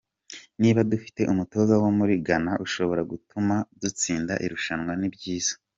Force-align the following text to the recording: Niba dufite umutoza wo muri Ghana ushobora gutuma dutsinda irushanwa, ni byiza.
Niba 0.61 0.87
dufite 0.91 1.21
umutoza 1.31 1.73
wo 1.83 1.89
muri 1.97 2.13
Ghana 2.25 2.53
ushobora 2.65 3.01
gutuma 3.11 3.55
dutsinda 3.81 4.33
irushanwa, 4.45 4.93
ni 5.01 5.09
byiza. 5.15 5.53